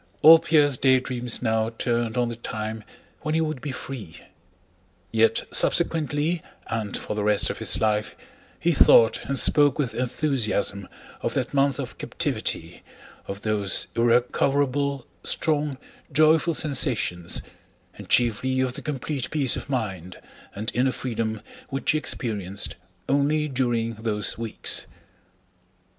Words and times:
All 0.23 0.39
Pierre's 0.39 0.77
daydreams 0.77 1.43
now 1.43 1.69
turned 1.69 2.17
on 2.17 2.29
the 2.29 2.35
time 2.35 2.83
when 3.19 3.35
he 3.35 3.41
would 3.41 3.61
be 3.61 3.71
free. 3.71 4.15
Yet 5.11 5.43
subsequently, 5.51 6.41
and 6.65 6.97
for 6.97 7.15
the 7.15 7.23
rest 7.23 7.51
of 7.51 7.59
his 7.59 7.79
life, 7.79 8.15
he 8.59 8.71
thought 8.71 9.23
and 9.25 9.37
spoke 9.37 9.77
with 9.77 9.93
enthusiasm 9.93 10.87
of 11.21 11.35
that 11.35 11.53
month 11.53 11.77
of 11.79 11.99
captivity, 11.99 12.81
of 13.27 13.43
those 13.43 13.85
irrecoverable, 13.95 15.05
strong, 15.23 15.77
joyful 16.11 16.55
sensations, 16.55 17.43
and 17.95 18.09
chiefly 18.09 18.59
of 18.59 18.73
the 18.73 18.81
complete 18.81 19.29
peace 19.29 19.55
of 19.55 19.69
mind 19.69 20.19
and 20.55 20.71
inner 20.73 20.91
freedom 20.91 21.43
which 21.69 21.91
he 21.91 21.99
experienced 21.99 22.73
only 23.07 23.47
during 23.47 23.93
those 23.93 24.35
weeks. 24.35 24.87